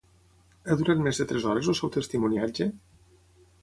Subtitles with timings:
[0.67, 2.73] Ha durat més de tres hores el seu testimoniatge?